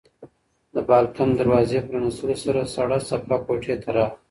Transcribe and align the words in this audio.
د 0.73 0.75
بالکن 0.89 1.29
د 1.33 1.37
دروازې 1.39 1.77
په 1.81 1.87
پرانیستلو 1.89 2.35
سره 2.45 2.61
سړه 2.75 2.97
څپه 3.07 3.37
کوټې 3.45 3.75
ته 3.83 3.89
راغله. 3.95 4.17